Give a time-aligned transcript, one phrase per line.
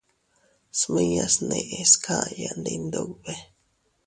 [0.79, 3.33] Smiñas neʼes kaya ndi Iyndube.